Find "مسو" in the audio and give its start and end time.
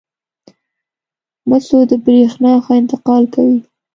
1.49-1.77